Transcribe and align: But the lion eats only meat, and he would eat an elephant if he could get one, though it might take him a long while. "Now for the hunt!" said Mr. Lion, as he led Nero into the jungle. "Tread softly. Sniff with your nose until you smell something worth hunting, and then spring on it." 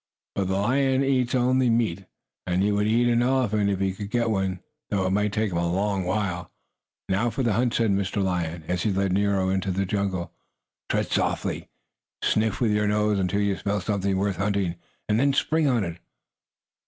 But 0.33 0.47
the 0.47 0.55
lion 0.57 1.03
eats 1.03 1.35
only 1.35 1.69
meat, 1.69 2.05
and 2.47 2.63
he 2.63 2.71
would 2.71 2.87
eat 2.87 3.07
an 3.07 3.21
elephant 3.21 3.69
if 3.69 3.79
he 3.79 3.93
could 3.93 4.09
get 4.09 4.31
one, 4.31 4.59
though 4.89 5.05
it 5.05 5.11
might 5.11 5.31
take 5.31 5.51
him 5.51 5.59
a 5.59 5.71
long 5.71 6.05
while. 6.05 6.49
"Now 7.07 7.29
for 7.29 7.43
the 7.43 7.53
hunt!" 7.53 7.75
said 7.75 7.91
Mr. 7.91 8.19
Lion, 8.23 8.63
as 8.67 8.81
he 8.81 8.91
led 8.91 9.13
Nero 9.13 9.49
into 9.49 9.69
the 9.69 9.85
jungle. 9.85 10.33
"Tread 10.89 11.11
softly. 11.11 11.69
Sniff 12.23 12.59
with 12.59 12.71
your 12.71 12.87
nose 12.87 13.19
until 13.19 13.41
you 13.41 13.55
smell 13.57 13.79
something 13.79 14.17
worth 14.17 14.37
hunting, 14.37 14.73
and 15.07 15.19
then 15.19 15.33
spring 15.33 15.67
on 15.67 15.83
it." 15.83 15.99